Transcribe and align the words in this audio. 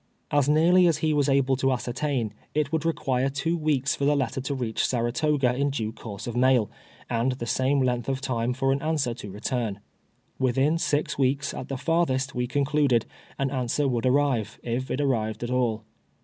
As 0.31 0.49
nearly 0.49 0.87
as 0.87 0.97
he 1.05 1.13
was 1.13 1.29
able 1.29 1.55
to 1.57 1.71
ascertain, 1.71 2.33
it 2.55 2.71
•would 2.71 2.85
require 2.85 3.29
two 3.29 3.55
weeks 3.55 3.95
for 3.95 4.03
the 4.03 4.15
letter 4.15 4.41
to 4.41 4.55
reach 4.55 4.83
Sara 4.87 5.11
toga 5.11 5.53
in 5.53 5.69
due 5.69 5.91
course 5.93 6.25
of 6.25 6.35
mail, 6.35 6.71
and 7.07 7.33
the 7.33 7.45
same 7.45 7.79
length 7.83 8.09
of 8.09 8.19
time 8.19 8.55
for 8.55 8.71
an 8.71 8.81
answer 8.81 9.13
to 9.13 9.29
return, 9.29 9.79
AVitliin 10.39 10.79
six 10.79 11.19
weeks, 11.19 11.53
at 11.53 11.67
the 11.67 11.77
farthest, 11.77 12.33
we 12.33 12.47
concluded, 12.47 13.05
an 13.37 13.51
answer 13.51 13.87
would 13.87 14.07
arrive, 14.07 14.57
if 14.63 14.89
it 14.89 14.99
arrived 14.99 15.43
at 15.43 15.51
all. 15.51 15.83